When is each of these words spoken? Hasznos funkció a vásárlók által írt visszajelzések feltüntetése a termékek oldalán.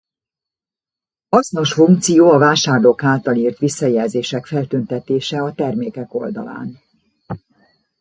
Hasznos 1.29 1.73
funkció 1.73 2.31
a 2.31 2.37
vásárlók 2.37 3.03
által 3.03 3.35
írt 3.35 3.57
visszajelzések 3.57 4.45
feltüntetése 4.45 5.41
a 5.41 5.53
termékek 5.53 6.13
oldalán. 6.13 6.79